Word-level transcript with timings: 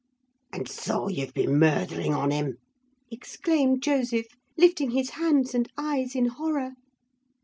"'And 0.51 0.67
so 0.67 1.09
ye've 1.09 1.35
been 1.35 1.59
murthering 1.59 2.11
on 2.15 2.31
him?' 2.31 2.57
exclaimed 3.11 3.83
Joseph, 3.83 4.29
lifting 4.57 4.89
his 4.89 5.11
hands 5.11 5.53
and 5.53 5.69
eyes 5.77 6.15
in 6.15 6.25
horror. 6.25 6.71